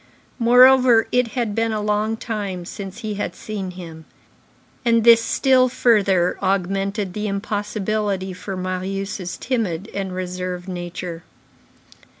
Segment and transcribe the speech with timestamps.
[0.39, 4.05] Moreover, it had been a long time since he had seen him;
[4.83, 11.23] and this still further augmented the impossibility for Marius' timid and reserved nature.